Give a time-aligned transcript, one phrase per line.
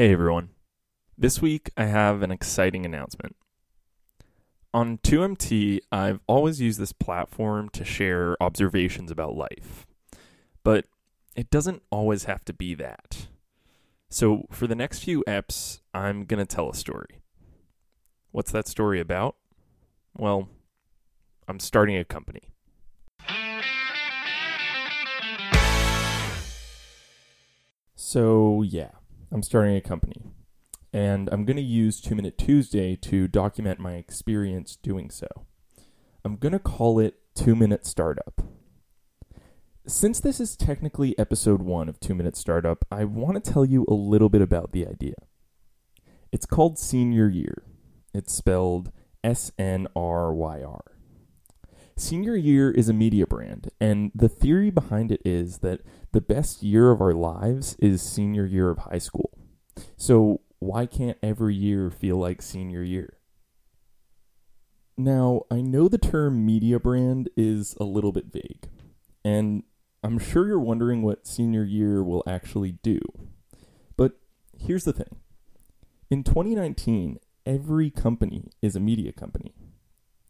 [0.00, 0.48] Hey everyone.
[1.18, 3.36] This week I have an exciting announcement.
[4.72, 9.86] On 2MT, I've always used this platform to share observations about life.
[10.64, 10.86] But
[11.36, 13.26] it doesn't always have to be that.
[14.08, 17.20] So, for the next few eps, I'm going to tell a story.
[18.30, 19.36] What's that story about?
[20.16, 20.48] Well,
[21.46, 22.48] I'm starting a company.
[27.94, 28.92] So, yeah,
[29.32, 30.22] I'm starting a company.
[30.92, 35.28] And I'm going to use 2 Minute Tuesday to document my experience doing so.
[36.24, 38.42] I'm going to call it 2 Minute Startup.
[39.86, 43.86] Since this is technically episode 1 of 2 Minute Startup, I want to tell you
[43.88, 45.14] a little bit about the idea.
[46.32, 47.62] It's called Senior Year.
[48.12, 48.90] It's spelled
[49.22, 50.82] S N R Y R.
[51.96, 53.39] Senior Year is a media brand,
[53.80, 55.80] and the theory behind it is that
[56.12, 59.30] the best year of our lives is senior year of high school.
[59.96, 63.14] So, why can't every year feel like senior year?
[64.96, 68.68] Now, I know the term media brand is a little bit vague,
[69.24, 69.62] and
[70.02, 73.00] I'm sure you're wondering what senior year will actually do.
[73.96, 74.18] But
[74.58, 75.16] here's the thing
[76.10, 79.54] in 2019, every company is a media company.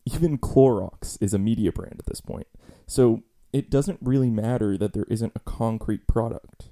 [0.04, 2.46] Even Clorox is a media brand at this point.
[2.90, 6.70] So it doesn't really matter that there isn't a concrete product.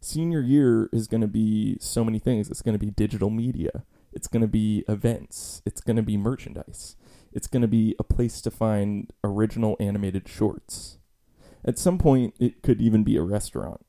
[0.00, 2.50] Senior year is going to be so many things.
[2.50, 6.16] It's going to be digital media, it's going to be events, it's going to be
[6.16, 6.96] merchandise,
[7.30, 10.96] it's going to be a place to find original animated shorts.
[11.62, 13.84] At some point, it could even be a restaurant.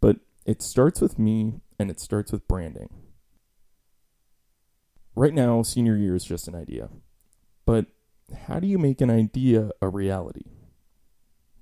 [0.00, 2.92] But it starts with me and it starts with branding.
[5.14, 6.88] Right now, senior year is just an idea.
[7.64, 7.86] But
[8.48, 10.51] how do you make an idea a reality?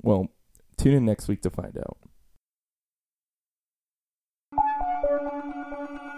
[0.03, 0.29] Well,
[0.77, 1.99] tune in next week to find out.